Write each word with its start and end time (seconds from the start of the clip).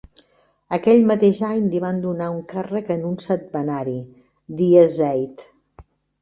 Aquell 0.77 1.01
mateix 1.09 1.41
any 1.47 1.67
li 1.73 1.81
van 1.83 1.99
donar 2.05 2.29
un 2.37 2.39
càrrec 2.53 2.89
en 2.97 3.05
un 3.11 3.13
setmanari: 3.27 3.95
Die 4.63 4.73
Zeit. 4.97 5.47